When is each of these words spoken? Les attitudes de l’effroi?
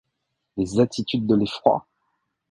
Les 0.57 0.79
attitudes 0.79 1.27
de 1.27 1.35
l’effroi? 1.35 1.85